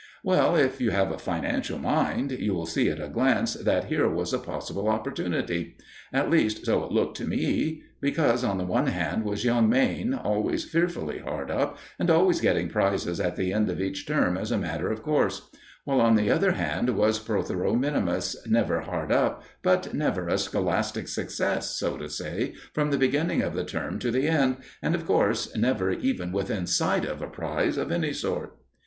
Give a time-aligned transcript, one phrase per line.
[0.23, 4.09] Well, if you have a financial mind, you will see at a glance that here
[4.09, 5.77] was a possible opportunity.
[6.11, 7.83] At least, so it looked to me.
[8.01, 12.67] Because on the one hand was young Mayne, always fearfully hard up and always getting
[12.67, 15.51] prizes at the end of each term as a matter of course;
[15.83, 18.11] while on the other hand was Protheroe min.,
[18.47, 23.53] never hard up but never a scholastic success, so to say, from the beginning of
[23.53, 27.77] the term to the end and, of course, never even within sight of a prize
[27.77, 28.57] of any sort.